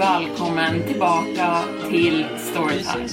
[0.00, 3.08] Välkommen tillbaka till Storytime.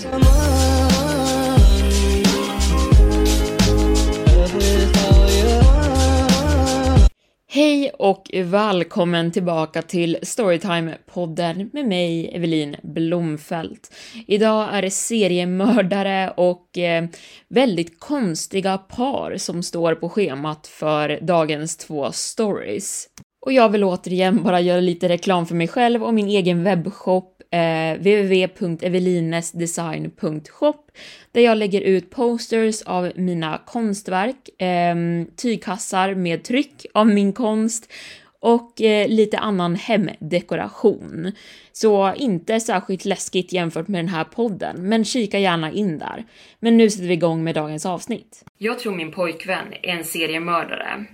[7.49, 13.93] Hej och välkommen tillbaka till Storytime-podden med mig, Evelin Blomfelt.
[14.27, 17.05] Idag är det seriemördare och eh,
[17.47, 23.07] väldigt konstiga par som står på schemat för dagens två stories.
[23.47, 27.41] Och jag vill återigen bara göra lite reklam för mig själv och min egen webbshop
[27.51, 30.91] eh, www.evelinesdesign.shop
[31.31, 34.95] där jag lägger ut posters av mina konstverk, eh,
[35.35, 37.93] tygkassar med tryck av min konst
[38.39, 41.31] och eh, lite annan hemdekoration.
[41.71, 46.25] Så inte särskilt läskigt jämfört med den här podden, men kika gärna in där.
[46.59, 48.43] Men nu sätter vi igång med dagens avsnitt.
[48.57, 51.05] Jag tror min pojkvän är en seriemördare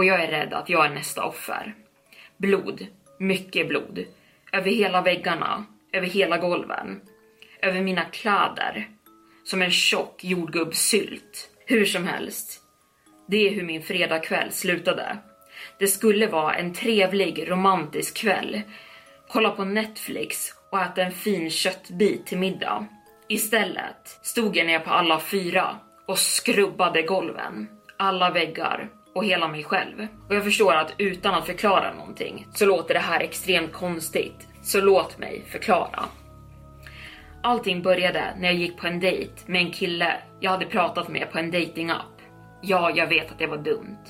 [0.00, 1.74] och jag är rädd att jag är nästa offer.
[2.36, 2.86] Blod,
[3.18, 4.04] mycket blod,
[4.52, 7.00] över hela väggarna, över hela golven,
[7.62, 8.88] över mina kläder,
[9.44, 11.50] som en tjock jordgubbssylt.
[11.66, 12.60] Hur som helst,
[13.28, 15.18] det är hur min fredagkväll slutade.
[15.78, 18.62] Det skulle vara en trevlig romantisk kväll,
[19.28, 22.86] kolla på Netflix och äta en fin köttbit till middag.
[23.28, 29.64] Istället stod jag ner på alla fyra och skrubbade golven, alla väggar och hela mig
[29.64, 30.06] själv.
[30.28, 34.48] Och jag förstår att utan att förklara någonting så låter det här extremt konstigt.
[34.62, 36.04] Så låt mig förklara.
[37.42, 41.32] Allting började när jag gick på en dejt med en kille jag hade pratat med
[41.32, 42.22] på en datingapp.
[42.62, 44.04] Ja, jag vet att det var dumt.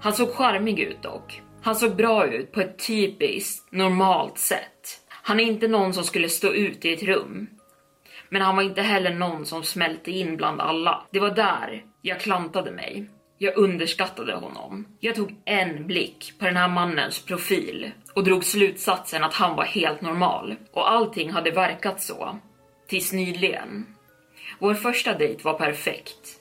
[0.00, 1.42] Han såg charmig ut dock.
[1.62, 5.00] Han såg bra ut på ett typiskt normalt sätt.
[5.08, 7.46] Han är inte någon som skulle stå ut i ett rum.
[8.28, 11.02] Men han var inte heller någon som smälte in bland alla.
[11.10, 13.10] Det var där jag klantade mig.
[13.42, 14.86] Jag underskattade honom.
[15.00, 19.64] Jag tog en blick på den här mannens profil och drog slutsatsen att han var
[19.64, 20.54] helt normal.
[20.72, 22.38] Och allting hade verkat så.
[22.88, 23.86] Tills nyligen.
[24.58, 26.38] Vår första dejt var perfekt.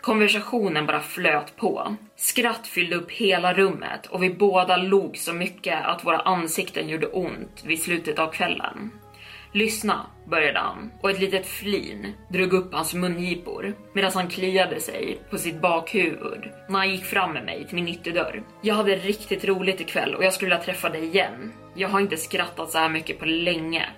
[0.00, 1.96] Konversationen bara flöt på.
[2.16, 7.06] Skratt fyllde upp hela rummet och vi båda log så mycket att våra ansikten gjorde
[7.06, 8.90] ont vid slutet av kvällen.
[9.56, 15.18] Lyssna, började han och ett litet flin drog upp hans mungipor medan han kliade sig
[15.30, 18.42] på sitt bakhuvud när han gick fram med mig till min ytterdörr.
[18.62, 21.52] Jag hade riktigt roligt ikväll och jag skulle vilja träffa dig igen.
[21.74, 23.88] Jag har inte skrattat så här mycket på länge.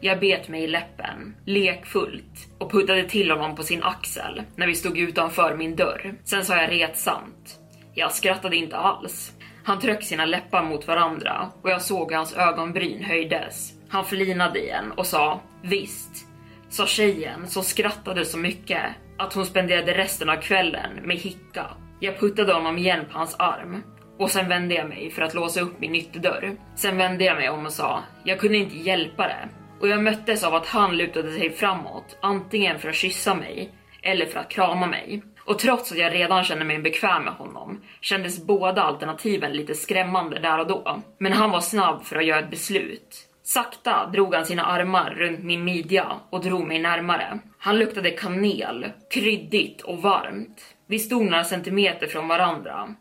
[0.00, 4.74] Jag bet mig i läppen, lekfullt, och puttade till honom på sin axel när vi
[4.74, 6.14] stod utanför min dörr.
[6.24, 7.60] Sen sa jag retsamt.
[7.94, 9.32] Jag skrattade inte alls.
[9.64, 13.73] Han tryckte sina läppar mot varandra och jag såg hur hans ögonbryn höjdes.
[13.94, 16.26] Han flinade igen och sa visst,
[16.68, 18.82] sa tjejen som skrattade så mycket
[19.18, 21.66] att hon spenderade resten av kvällen med hicka.
[22.00, 23.82] Jag puttade honom igen på hans arm
[24.18, 26.56] och sen vände jag mig för att låsa upp min ytterdörr.
[26.76, 29.48] Sen vände jag mig om och sa jag kunde inte hjälpa det
[29.80, 33.70] och jag möttes av att han lutade sig framåt, antingen för att kyssa mig
[34.02, 35.22] eller för att krama mig.
[35.44, 40.38] Och trots att jag redan kände mig bekväm med honom kändes båda alternativen lite skrämmande
[40.38, 41.02] där och då.
[41.18, 43.28] Men han var snabb för att göra ett beslut.
[43.46, 47.38] Sakta drog han sina armar runt min midja och drog mig närmare.
[47.58, 50.62] Han luktade kanel, kryddigt och varmt.
[50.86, 52.94] Vi stod några centimeter från varandra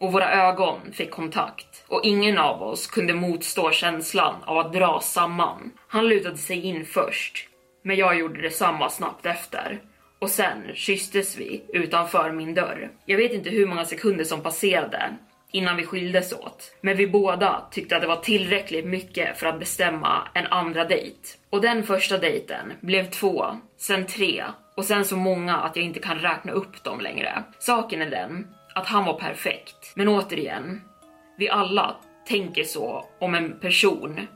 [0.00, 5.00] och våra ögon fick kontakt och ingen av oss kunde motstå känslan av att dra
[5.00, 5.70] samman.
[5.88, 7.48] Han lutade sig in först,
[7.84, 9.80] men jag gjorde detsamma snabbt efter
[10.18, 12.90] och sen kysstes vi utanför min dörr.
[13.06, 15.16] Jag vet inte hur många sekunder som passerade
[15.52, 19.58] innan vi skildes åt, men vi båda tyckte att det var tillräckligt mycket för att
[19.58, 21.28] bestämma en andra dejt.
[21.50, 23.46] Och den första dejten blev två,
[23.76, 24.44] sen tre
[24.76, 27.42] och sen så många att jag inte kan räkna upp dem längre.
[27.58, 30.80] Saken är den att han var perfekt, men återigen,
[31.38, 31.96] vi alla
[32.28, 34.26] tänker så om en person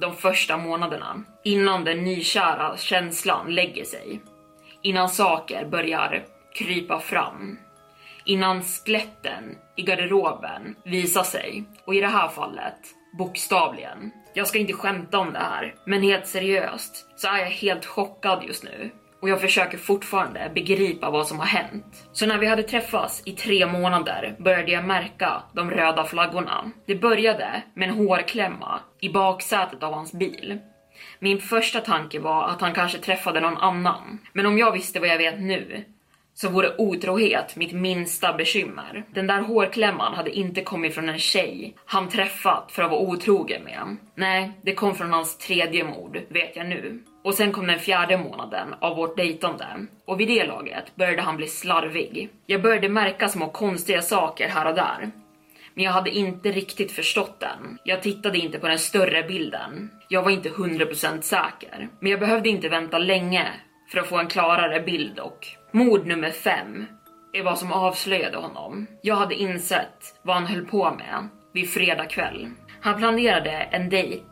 [0.00, 4.20] de första månaderna innan den nykära känslan lägger sig.
[4.82, 6.24] Innan saker börjar
[6.54, 7.58] krypa fram.
[8.30, 12.78] Innan skeletten i garderoben visar sig och i det här fallet
[13.18, 14.10] bokstavligen.
[14.34, 18.44] Jag ska inte skämta om det här, men helt seriöst så är jag helt chockad
[18.46, 18.90] just nu
[19.22, 22.08] och jag försöker fortfarande begripa vad som har hänt.
[22.12, 26.70] Så när vi hade träffats i tre månader började jag märka de röda flaggorna.
[26.86, 30.58] Det började med en hårklämma i baksätet av hans bil.
[31.18, 34.18] Min första tanke var att han kanske träffade någon annan.
[34.32, 35.84] Men om jag visste vad jag vet nu
[36.40, 39.04] så vore otrohet mitt minsta bekymmer.
[39.14, 43.62] Den där hårklämman hade inte kommit från en tjej han träffat för att vara otrogen
[43.64, 43.96] med.
[44.14, 47.02] Nej, det kom från hans tredje mord, vet jag nu.
[47.24, 49.66] Och sen kom den fjärde månaden av vårt dejtande
[50.04, 52.28] och vid det laget började han bli slarvig.
[52.46, 55.10] Jag började märka små konstiga saker här och där.
[55.74, 57.78] Men jag hade inte riktigt förstått den.
[57.84, 59.90] Jag tittade inte på den större bilden.
[60.08, 61.88] Jag var inte 100% säker.
[62.00, 63.48] Men jag behövde inte vänta länge
[63.90, 65.56] för att få en klarare bild dock.
[65.72, 66.86] Mord nummer fem
[67.32, 68.86] är vad som avslöjade honom.
[69.02, 72.48] Jag hade insett vad han höll på med vid fredag kväll.
[72.80, 74.24] Han planerade en dejt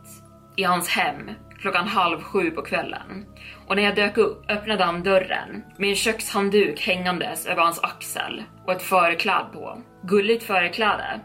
[0.55, 3.25] i hans hem klockan halv sju på kvällen.
[3.67, 8.43] Och när jag dök upp öppnade han dörren med en kökshandduk hängandes över hans axel
[8.65, 9.81] och ett förkläde på.
[10.03, 11.19] Gulligt förkläde,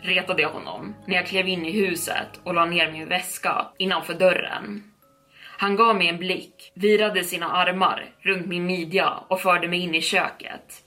[0.00, 4.14] retade jag honom när jag klev in i huset och la ner min väska innanför
[4.14, 4.82] dörren.
[5.58, 9.94] Han gav mig en blick, virade sina armar runt min midja och förde mig in
[9.94, 10.82] i köket.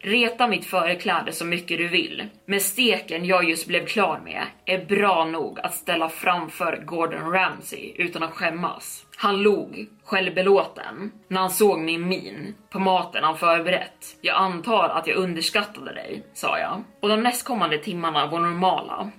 [0.00, 4.84] Reta mitt förkläde så mycket du vill, men steken jag just blev klar med är
[4.84, 9.06] bra nog att ställa framför Gordon Ramsay utan att skämmas.
[9.16, 14.16] Han log, självbelåten, när han såg min min på maten han förberett.
[14.20, 16.84] Jag antar att jag underskattade dig, sa jag.
[17.00, 19.10] Och de nästkommande timmarna var normala.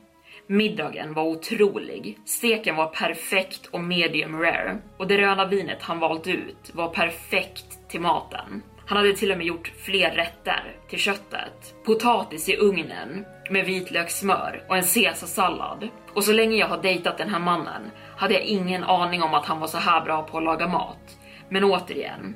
[0.50, 2.18] Middagen var otrolig.
[2.26, 4.78] Steken var perfekt och medium rare.
[4.98, 8.62] Och det röda vinet han valt ut var perfekt till maten.
[8.86, 11.76] Han hade till och med gjort fler rätter till köttet.
[11.86, 15.90] Potatis i ugnen med vitlökssmör och en caesarsallad.
[16.14, 19.46] Och så länge jag har dejtat den här mannen hade jag ingen aning om att
[19.46, 21.18] han var så här bra på att laga mat.
[21.50, 22.36] Men återigen,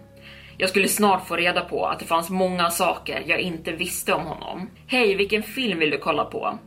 [0.57, 4.25] jag skulle snart få reda på att det fanns många saker jag inte visste om
[4.25, 4.69] honom.
[4.87, 6.59] Hej, vilken film vill du kolla på?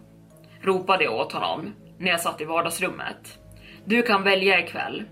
[0.64, 3.38] Ropade jag åt honom när jag satt i vardagsrummet.
[3.84, 5.02] Du kan välja ikväll,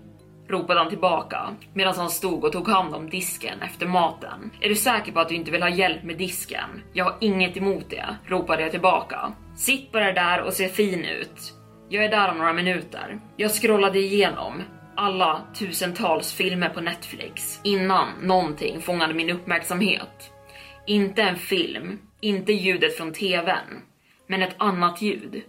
[0.47, 4.51] ropade han tillbaka medan han stod och tog hand om disken efter maten.
[4.61, 6.83] Är du säker på att du inte vill ha hjälp med disken?
[6.93, 9.33] Jag har inget emot det, ropade jag tillbaka.
[9.55, 11.53] Sitt bara där och se fin ut.
[11.89, 13.19] Jag är där om några minuter.
[13.37, 14.63] Jag scrollade igenom
[14.95, 20.31] alla tusentals filmer på Netflix innan någonting fångade min uppmärksamhet.
[20.87, 23.81] Inte en film, inte ljudet från TVn,
[24.27, 25.43] men ett annat ljud.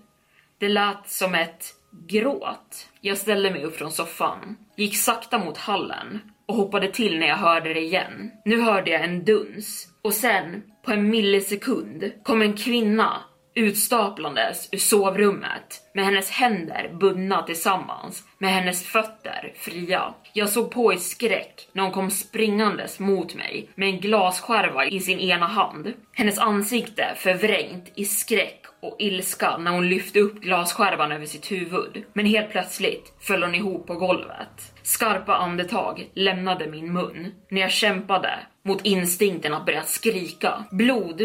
[0.59, 1.75] Det lät som ett
[2.06, 2.88] gråt.
[3.00, 7.37] Jag ställde mig upp från soffan, gick sakta mot hallen och hoppade till när jag
[7.37, 8.31] hörde det igen.
[8.44, 13.21] Nu hörde jag en duns och sen, på en millisekund, kom en kvinna
[13.55, 20.15] utstaplandes ur sovrummet med hennes händer bundna tillsammans med hennes fötter fria.
[20.32, 25.00] Jag såg på i skräck när hon kom springandes mot mig med en glasskärva i
[25.00, 25.93] sin ena hand.
[26.12, 32.04] Hennes ansikte förvrängt i skräck och ilska när hon lyfte upp glasskärvan över sitt huvud.
[32.12, 34.72] Men helt plötsligt föll hon ihop på golvet.
[34.82, 40.64] Skarpa andetag lämnade min mun när jag kämpade mot instinkten att börja skrika.
[40.70, 41.22] Blod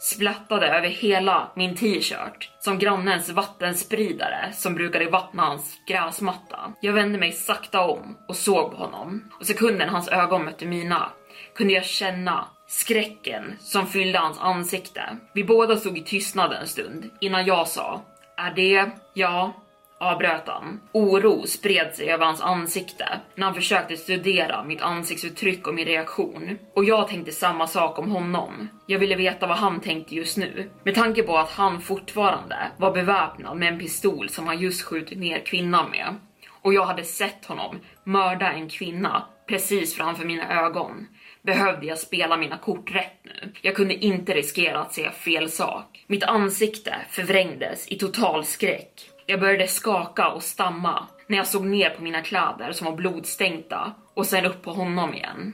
[0.00, 6.72] splattade över hela min t-shirt som grannens vattenspridare som brukade vattna hans gräsmatta.
[6.80, 11.10] Jag vände mig sakta om och såg på honom och sekunden hans ögon mötte mina
[11.54, 15.16] kunde jag känna skräcken som fyllde hans ansikte.
[15.34, 18.02] Vi båda stod i tystnad en stund innan jag sa
[18.36, 19.52] är det ja?
[20.00, 20.80] avbröt han.
[20.92, 26.58] Oro spred sig över hans ansikte när han försökte studera mitt ansiktsuttryck och min reaktion.
[26.74, 28.68] Och jag tänkte samma sak om honom.
[28.86, 30.70] Jag ville veta vad han tänkte just nu.
[30.84, 35.18] Med tanke på att han fortfarande var beväpnad med en pistol som han just skjutit
[35.18, 36.14] ner kvinnan med.
[36.62, 41.06] Och jag hade sett honom mörda en kvinna precis framför mina ögon
[41.42, 43.52] behövde jag spela mina kort rätt nu.
[43.62, 46.04] Jag kunde inte riskera att säga fel sak.
[46.06, 49.10] Mitt ansikte förvrängdes i total skräck.
[49.26, 53.92] Jag började skaka och stamma när jag såg ner på mina kläder som var blodstänkta
[54.14, 55.52] och sen upp på honom igen.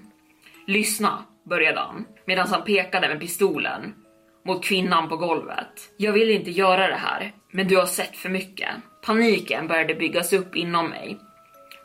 [0.66, 3.95] Lyssna, började han medan han pekade med pistolen
[4.45, 5.93] mot kvinnan på golvet.
[5.97, 8.71] Jag vill inte göra det här, men du har sett för mycket.
[9.07, 11.19] Paniken började byggas upp inom mig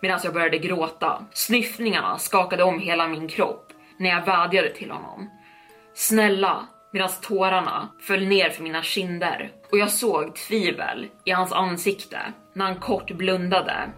[0.01, 1.25] medan jag började gråta.
[1.33, 3.70] Snyftningarna skakade om hela min kropp
[4.01, 5.29] när jag vädjade till honom.
[5.93, 12.19] Snälla, medan tårarna föll ner för mina kinder och jag såg tvivel i hans ansikte
[12.53, 13.89] när han kort blundade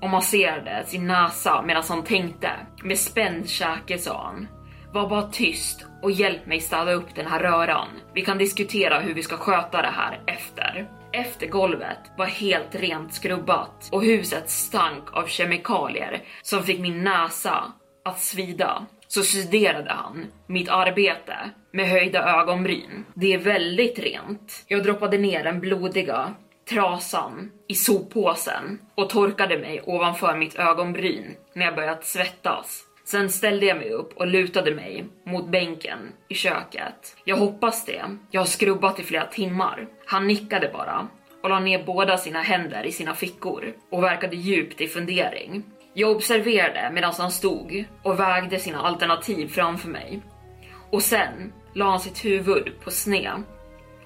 [0.00, 2.50] och masserade sin näsa medan han tänkte.
[2.82, 4.48] Med spänd käke sa han.
[4.92, 7.88] Var bara tyst och hjälp mig städa upp den här röran.
[8.14, 10.88] Vi kan diskutera hur vi ska sköta det här efter.
[11.12, 17.72] Efter golvet var helt rent skrubbat och huset stank av kemikalier som fick min näsa
[18.04, 18.86] att svida.
[19.14, 23.04] Så studerade han mitt arbete med höjda ögonbryn.
[23.14, 24.64] Det är väldigt rent.
[24.66, 26.34] Jag droppade ner den blodiga
[26.70, 32.82] trasan i soppåsen och torkade mig ovanför mitt ögonbryn när jag börjat svettas.
[33.04, 37.16] Sen ställde jag mig upp och lutade mig mot bänken i köket.
[37.24, 38.02] Jag hoppas det.
[38.30, 39.86] Jag har skrubbat i flera timmar.
[40.06, 41.08] Han nickade bara
[41.42, 45.62] och la ner båda sina händer i sina fickor och verkade djupt i fundering.
[45.94, 50.20] Jag observerade medan han stod och vägde sina alternativ framför mig.
[50.90, 53.42] Och sen la han sitt huvud på sned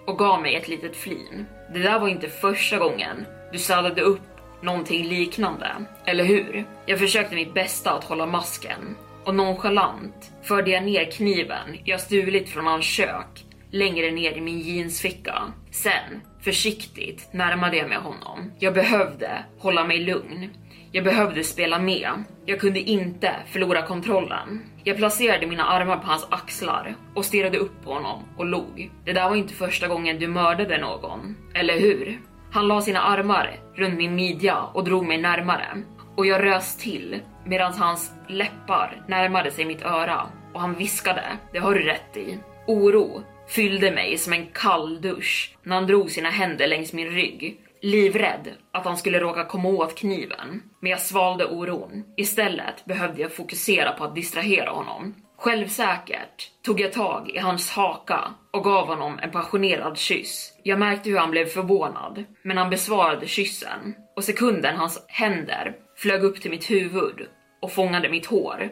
[0.07, 1.47] och gav mig ett litet flin.
[1.73, 4.21] Det där var inte första gången du städade upp
[4.61, 5.71] någonting liknande,
[6.05, 6.65] eller hur?
[6.87, 12.49] Jag försökte mitt bästa att hålla masken och nonchalant förde jag ner kniven jag stulit
[12.49, 15.53] från hans kök längre ner i min jeansficka.
[15.71, 18.53] Sen, försiktigt, närmade jag mig honom.
[18.59, 20.51] Jag behövde hålla mig lugn.
[20.93, 22.09] Jag behövde spela med.
[22.45, 24.63] Jag kunde inte förlora kontrollen.
[24.85, 28.91] Jag placerade mina armar på hans axlar och stirrade upp på honom och log.
[29.05, 32.21] Det där var inte första gången du mördade någon, eller hur?
[32.53, 35.83] Han la sina armar runt min midja och drog mig närmare
[36.17, 41.59] och jag rös till medan hans läppar närmade sig mitt öra och han viskade, det
[41.59, 42.39] har du rätt i.
[42.67, 47.61] Oro fyllde mig som en kall dusch när han drog sina händer längs min rygg
[47.87, 50.63] livrädd att han skulle råka komma åt kniven.
[50.81, 52.05] Men jag svalde oron.
[52.17, 55.15] Istället behövde jag fokusera på att distrahera honom.
[55.39, 60.53] Självsäkert tog jag tag i hans haka och gav honom en passionerad kyss.
[60.63, 66.25] Jag märkte hur han blev förvånad, men han besvarade kyssen och sekunden hans händer flög
[66.25, 67.27] upp till mitt huvud
[67.63, 68.71] och fångade mitt hår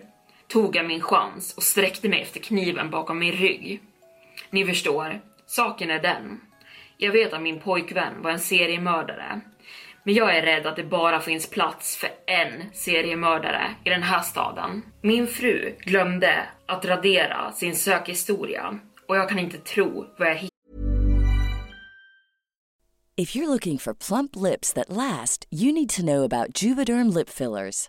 [0.48, 3.82] tog jag min chans och sträckte mig efter kniven bakom min rygg.
[4.50, 6.40] Ni förstår, saken är den.
[6.96, 9.40] Jag vet att min pojkvän var en seriemördare,
[10.04, 14.20] men jag är rädd att det bara finns plats för en seriemördare i den här
[14.20, 14.82] staden.
[15.02, 20.48] Min fru glömde att radera sin sökhistoria och jag kan inte tro vad jag hittade.
[23.16, 27.30] If you're looking for plump lips that last, you need to know about Juvederm lip
[27.30, 27.88] fillers.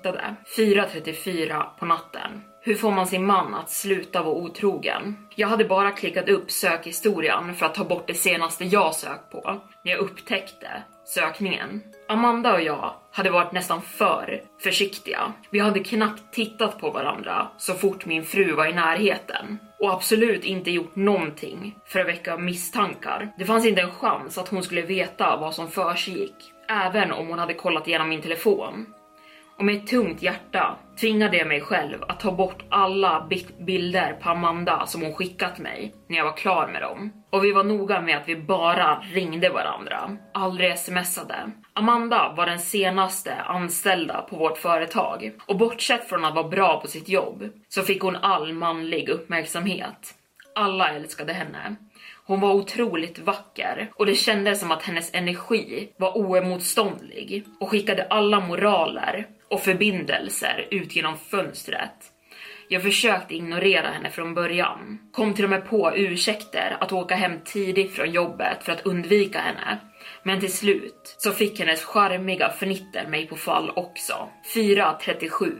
[0.00, 2.42] Hittade 4.34 på natten.
[2.62, 5.16] Hur får man sin man att sluta vara otrogen?
[5.34, 9.60] Jag hade bara klickat upp sökhistorien för att ta bort det senaste jag sökt på
[9.84, 11.82] när jag upptäckte sökningen.
[12.08, 15.32] Amanda och jag hade varit nästan för försiktiga.
[15.50, 20.44] Vi hade knappt tittat på varandra så fort min fru var i närheten och absolut
[20.44, 23.32] inte gjort någonting för att väcka misstankar.
[23.38, 27.38] Det fanns inte en chans att hon skulle veta vad som försiggick, även om hon
[27.38, 28.86] hade kollat igenom min telefon
[29.60, 34.30] och med ett tungt hjärta tvingade jag mig själv att ta bort alla bilder på
[34.30, 37.12] Amanda som hon skickat mig när jag var klar med dem.
[37.30, 41.50] Och vi var noga med att vi bara ringde varandra, aldrig smsade.
[41.72, 46.88] Amanda var den senaste anställda på vårt företag och bortsett från att vara bra på
[46.88, 50.14] sitt jobb så fick hon all manlig uppmärksamhet.
[50.54, 51.76] Alla älskade henne.
[52.26, 58.06] Hon var otroligt vacker och det kändes som att hennes energi var oemotståndlig och skickade
[58.10, 62.12] alla moraler och förbindelser ut genom fönstret.
[62.68, 64.98] Jag försökte ignorera henne från början.
[65.12, 69.38] Kom till och med på ursäkter att åka hem tidigt från jobbet för att undvika
[69.38, 69.78] henne.
[70.22, 74.28] Men till slut så fick hennes charmiga fnitter mig på fall också.
[74.54, 75.52] 4.37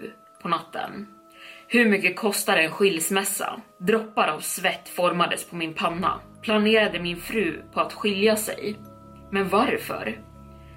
[0.43, 1.07] på natten.
[1.69, 3.61] Hur mycket kostar en skilsmässa?
[3.79, 6.21] Droppar av svett formades på min panna.
[6.43, 8.77] Planerade min fru på att skilja sig?
[9.31, 10.30] Men varför?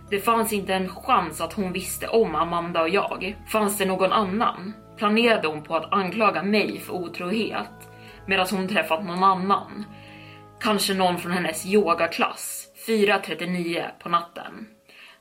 [0.10, 3.36] Det fanns inte en chans att hon visste om Amanda och jag.
[3.48, 4.74] Fanns det någon annan?
[4.98, 7.90] Planerade hon på att anklaga mig för otrohet
[8.28, 9.86] medan hon träffat någon annan?
[10.60, 12.68] Kanske någon från hennes yogaklass?
[12.88, 14.68] 4.39 på natten.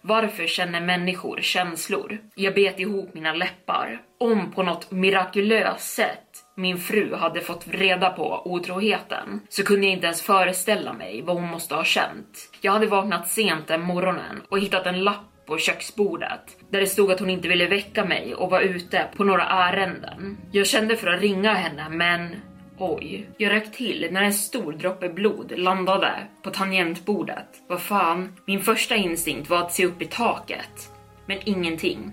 [0.01, 2.19] Varför känner människor känslor?
[2.35, 4.01] Jag bet ihop mina läppar.
[4.21, 6.22] Om på något mirakulöst sätt
[6.55, 11.37] min fru hade fått reda på otroheten så kunde jag inte ens föreställa mig vad
[11.37, 12.51] hon måste ha känt.
[12.61, 17.13] Jag hade vaknat sent den morgonen och hittat en lapp på köksbordet där det stod
[17.13, 20.39] att hon inte ville väcka mig och var ute på några ärenden.
[20.53, 22.37] Jag kände för att ringa henne men
[22.79, 27.47] Oj, jag rök till när en stor droppe blod landade på tangentbordet.
[27.69, 30.93] Vad fan, min första instinkt var att se upp i taket.
[31.27, 32.13] Men ingenting.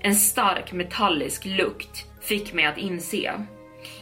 [0.00, 3.32] En stark metallisk lukt fick mig att inse.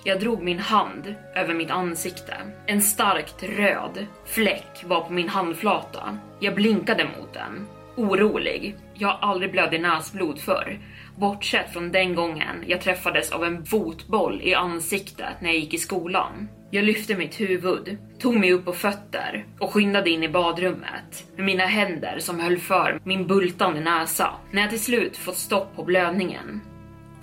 [0.04, 2.34] Jag drog min hand över mitt ansikte.
[2.66, 6.18] En starkt röd fläck var på min handflata.
[6.40, 7.66] Jag blinkade mot den,
[7.96, 8.76] orolig.
[8.94, 10.78] Jag har aldrig blöd i näsblod förr
[11.20, 15.78] bortsett från den gången jag träffades av en fotboll i ansiktet när jag gick i
[15.78, 16.48] skolan.
[16.70, 21.44] Jag lyfte mitt huvud, tog mig upp på fötter och skyndade in i badrummet med
[21.44, 24.30] mina händer som höll för min bultande näsa.
[24.50, 26.60] När jag till slut fått stopp på blödningen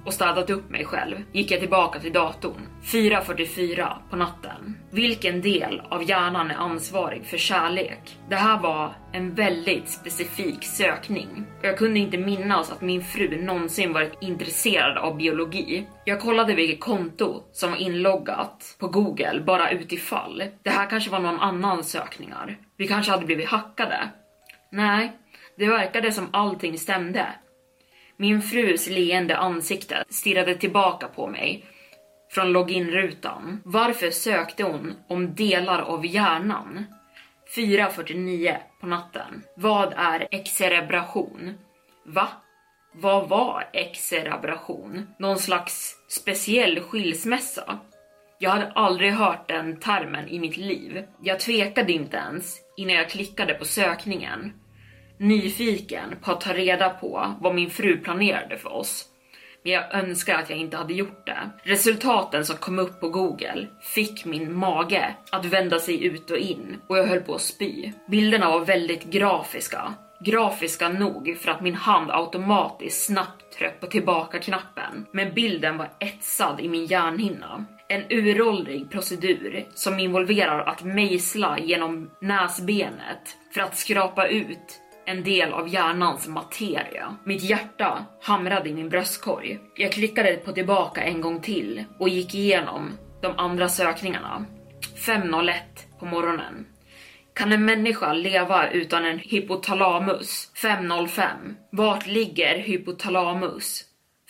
[0.07, 2.67] och städat upp mig själv gick jag tillbaka till datorn.
[2.83, 4.77] 4.44 på natten.
[4.91, 8.17] Vilken del av hjärnan är ansvarig för kärlek?
[8.29, 11.45] Det här var en väldigt specifik sökning.
[11.61, 15.87] Jag kunde inte minnas att min fru någonsin varit intresserad av biologi.
[16.05, 20.43] Jag kollade vilket konto som var inloggat på Google bara utifall.
[20.63, 22.57] Det här kanske var någon annans sökningar.
[22.77, 24.09] Vi kanske hade blivit hackade.
[24.71, 25.17] Nej,
[25.57, 27.27] det verkade som allting stämde.
[28.19, 31.65] Min frus leende ansikte stirrade tillbaka på mig
[32.31, 33.61] från loginrutan.
[33.65, 36.85] Varför sökte hon om delar av hjärnan?
[37.55, 39.43] 4.49 på natten.
[39.55, 41.53] Vad är excerebration?
[42.05, 42.27] Va?
[42.93, 45.07] Vad var excerebration?
[45.19, 47.79] Någon slags speciell skilsmässa?
[48.39, 51.03] Jag hade aldrig hört den termen i mitt liv.
[51.21, 54.53] Jag tvekade inte ens innan jag klickade på sökningen
[55.17, 59.05] nyfiken på att ta reda på vad min fru planerade för oss.
[59.63, 61.49] Men jag önskar att jag inte hade gjort det.
[61.63, 66.77] Resultaten som kom upp på google fick min mage att vända sig ut och in
[66.87, 67.91] och jag höll på att spy.
[68.07, 69.93] Bilderna var väldigt grafiska.
[70.25, 75.05] Grafiska nog för att min hand automatiskt snabbt tryckte på tillbaka-knappen.
[75.11, 77.65] Men bilden var etsad i min hjärnhinna.
[77.89, 85.53] En uråldrig procedur som involverar att mejsla genom näsbenet för att skrapa ut en del
[85.53, 87.15] av hjärnans materia.
[87.23, 89.59] Mitt hjärta hamrade i min bröstkorg.
[89.75, 92.91] Jag klickade på tillbaka en gång till och gick igenom
[93.21, 94.45] de andra sökningarna.
[95.05, 95.53] 5.01
[95.99, 96.67] på morgonen.
[97.33, 100.51] Kan en människa leva utan en hypotalamus?
[100.55, 101.27] 5.05.
[101.71, 103.83] Vart ligger hypotalamus?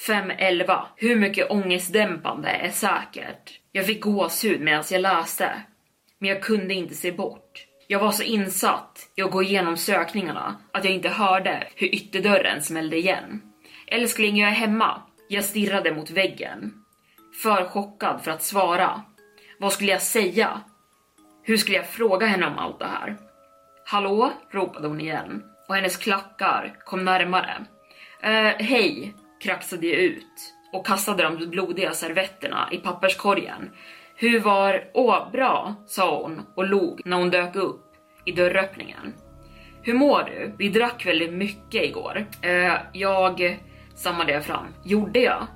[0.08, 0.82] 5.11.
[0.96, 3.60] Hur mycket ångestdämpande är säkert?
[3.72, 5.62] Jag fick gåshud medan jag läste,
[6.20, 7.67] men jag kunde inte se bort.
[7.90, 12.64] Jag var så insatt i att gå igenom sökningarna att jag inte hörde hur ytterdörren
[12.64, 13.42] smällde igen.
[13.88, 15.02] Älskling, jag är hemma.
[15.28, 16.74] Jag stirrade mot väggen.
[17.44, 19.02] för chockad för att svara.
[19.60, 20.62] Vad skulle jag säga?
[21.44, 23.18] Hur skulle jag fråga henne om allt det här?
[23.86, 24.32] Hallå?
[24.52, 27.66] ropade hon igen och hennes klackar kom närmare.
[28.22, 33.72] Eh, hej, kraxade jag ut och kastade de blodiga servetterna i papperskorgen.
[34.20, 34.84] Hur var...
[34.94, 37.82] Åh, bra, sa hon och log när hon dök upp
[38.26, 39.14] i dörröppningen.
[39.82, 40.56] Hur mår du?
[40.58, 42.26] Vi drack väldigt mycket igår.
[42.42, 43.60] Eh, jag...
[43.96, 44.66] stammade jag fram.
[44.84, 45.48] Gjorde jag?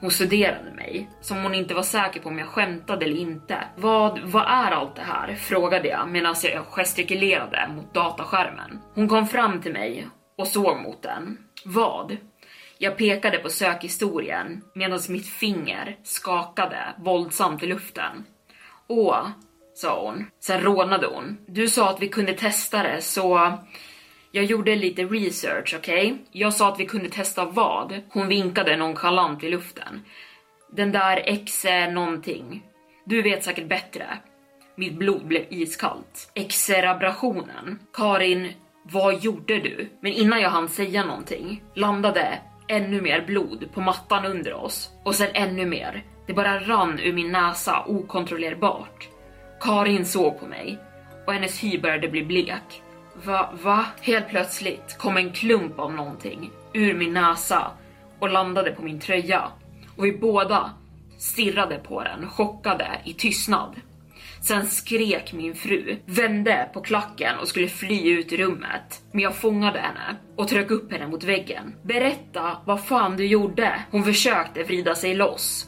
[0.00, 3.58] Hon studerade mig, som hon inte var säker på om jag skämtade eller inte.
[3.76, 5.34] Vad, vad är allt det här?
[5.34, 8.78] frågade jag medan jag gestikulerade mot dataskärmen.
[8.94, 11.38] Hon kom fram till mig och såg mot den.
[11.64, 12.16] Vad?
[12.82, 18.24] Jag pekade på sökhistorien medan mitt finger skakade våldsamt i luften.
[18.88, 19.28] Åh,
[19.74, 20.26] sa hon.
[20.40, 21.38] Sen rånade hon.
[21.46, 23.58] Du sa att vi kunde testa det så
[24.32, 26.12] jag gjorde lite research, okej?
[26.12, 26.18] Okay?
[26.32, 28.02] Jag sa att vi kunde testa vad?
[28.08, 30.00] Hon vinkade nonchalant i luften.
[30.72, 32.62] Den där X någonting.
[33.04, 34.18] Du vet säkert bättre.
[34.76, 36.30] Mitt blod blev iskallt.
[36.34, 37.78] Exerabrationen.
[37.92, 39.88] Karin, vad gjorde du?
[40.00, 42.38] Men innan jag hann säga någonting landade
[42.70, 46.04] ännu mer blod på mattan under oss och sen ännu mer.
[46.26, 49.08] Det bara rann ur min näsa okontrollerbart.
[49.60, 50.78] Karin såg på mig
[51.26, 52.82] och hennes hy började bli blek.
[53.24, 53.84] Va, va?
[54.00, 57.70] Helt plötsligt kom en klump av någonting ur min näsa
[58.18, 59.48] och landade på min tröja
[59.96, 60.70] och vi båda
[61.18, 63.80] stirrade på den chockade i tystnad.
[64.42, 69.02] Sen skrek min fru, vände på klacken och skulle fly ut i rummet.
[69.12, 71.74] Men jag fångade henne och tryckte upp henne mot väggen.
[71.82, 73.80] Berätta vad fan du gjorde.
[73.90, 75.66] Hon försökte vrida sig loss,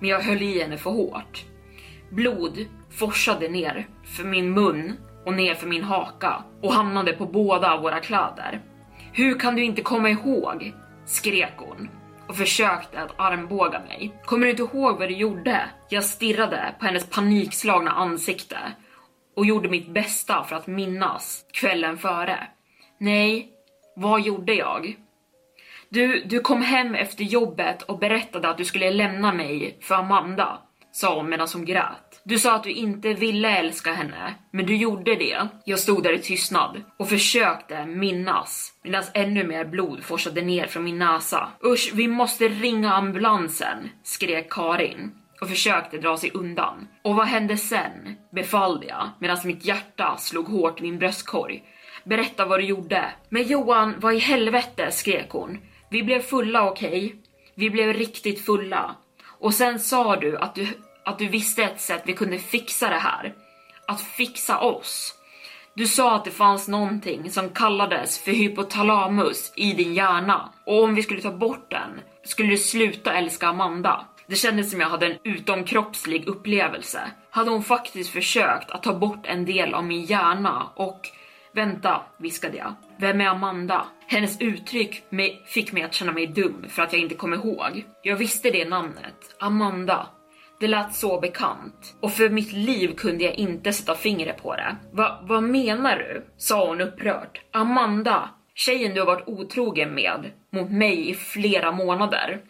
[0.00, 1.44] men jag höll i henne för hårt.
[2.10, 4.92] Blod forsade ner för min mun
[5.26, 8.60] och ner för min haka och hamnade på båda våra kläder.
[9.12, 10.72] Hur kan du inte komma ihåg?
[11.06, 11.88] skrek hon
[12.32, 14.14] och försökte att armbåga mig.
[14.24, 15.70] Kommer du inte ihåg vad du gjorde?
[15.88, 18.58] Jag stirrade på hennes panikslagna ansikte
[19.36, 22.48] och gjorde mitt bästa för att minnas kvällen före.
[22.98, 23.48] Nej,
[23.96, 24.96] vad gjorde jag?
[25.88, 30.58] Du, du kom hem efter jobbet och berättade att du skulle lämna mig för Amanda,
[30.92, 32.11] sa hon medan hon grät.
[32.24, 35.48] Du sa att du inte ville älska henne, men du gjorde det.
[35.64, 40.84] Jag stod där i tystnad och försökte minnas medan ännu mer blod forsade ner från
[40.84, 41.48] min näsa.
[41.64, 46.88] Usch, vi måste ringa ambulansen, skrek Karin och försökte dra sig undan.
[47.02, 48.16] Och vad hände sen?
[48.32, 51.62] befallde jag medan mitt hjärta slog hårt i min bröstkorg.
[52.04, 53.04] Berätta vad du gjorde.
[53.28, 55.58] Men Johan, vad i helvete, skrek hon.
[55.90, 57.06] Vi blev fulla, okej?
[57.06, 57.12] Okay?
[57.54, 58.96] Vi blev riktigt fulla.
[59.38, 60.66] Och sen sa du att du
[61.04, 63.34] att du visste ett sätt vi kunde fixa det här.
[63.86, 65.14] Att fixa oss.
[65.74, 70.94] Du sa att det fanns någonting som kallades för hypotalamus i din hjärna och om
[70.94, 74.06] vi skulle ta bort den skulle du sluta älska Amanda.
[74.26, 77.10] Det kändes som jag hade en utomkroppslig upplevelse.
[77.30, 81.10] Hade hon faktiskt försökt att ta bort en del av min hjärna och
[81.54, 82.74] Vänta, viskade jag.
[82.96, 83.86] Vem är Amanda?
[84.06, 85.04] Hennes uttryck
[85.46, 87.84] fick mig att känna mig dum för att jag inte kom ihåg.
[88.02, 90.06] Jag visste det namnet, Amanda,
[90.62, 94.76] det lät så bekant och för mitt liv kunde jag inte sätta fingret på det.
[94.92, 96.24] Va, vad menar du?
[96.36, 97.40] sa hon upprört.
[97.50, 102.40] Amanda, tjejen du har varit otrogen med mot mig i flera månader.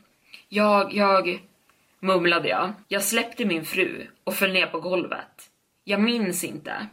[0.48, 1.42] Jag, jag,
[2.01, 2.72] mumlade jag.
[2.88, 5.51] Jag släppte min fru och föll ner på golvet.
[5.85, 6.87] Jag minns inte.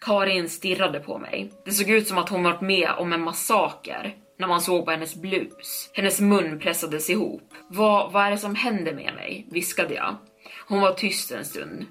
[0.00, 1.52] Karin stirrade på mig.
[1.64, 4.90] Det såg ut som att hon varit med om en massaker när man såg på
[4.90, 5.90] hennes blus.
[5.94, 7.54] Hennes mun pressades ihop.
[7.68, 9.46] Vad, vad är det som händer med mig?
[9.50, 10.16] viskade jag.
[10.68, 11.86] Hon var tyst en stund.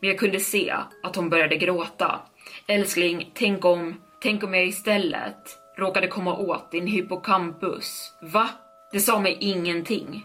[0.00, 2.20] Men jag kunde se att hon började gråta.
[2.66, 8.12] Älskling, tänk om, tänk om jag istället råkade komma åt din hippocampus.
[8.22, 8.48] Va?
[8.92, 10.24] Det sa mig ingenting.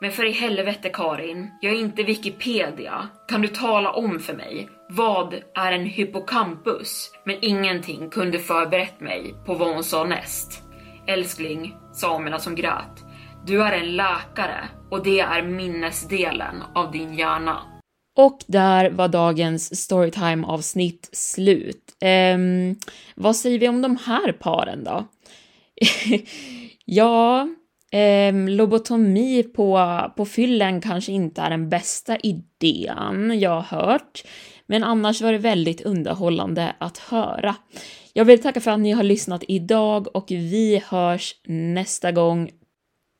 [0.00, 3.08] Men för i helvete Karin, jag är inte Wikipedia.
[3.28, 7.12] Kan du tala om för mig, vad är en hippocampus?
[7.24, 10.62] Men ingenting kunde förberett mig på vad hon sa näst.
[11.06, 13.04] Älskling, sa hon medan hon grät.
[13.46, 17.62] Du är en läkare och det är minnesdelen av din hjärna.
[18.16, 21.96] Och där var dagens storytime avsnitt slut.
[22.34, 22.76] Um,
[23.14, 25.04] vad säger vi om de här paren då?
[26.84, 27.48] ja,
[28.30, 34.24] um, lobotomi på, på fyllen kanske inte är den bästa idén jag har hört,
[34.66, 37.56] men annars var det väldigt underhållande att höra.
[38.12, 42.50] Jag vill tacka för att ni har lyssnat idag och vi hörs nästa gång